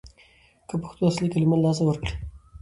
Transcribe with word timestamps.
که 0.67 0.75
پښتو 0.83 1.03
اصلي 1.11 1.27
کلمې 1.33 1.55
له 1.57 1.63
لاسه 1.65 1.83
ورکړي 1.85 2.13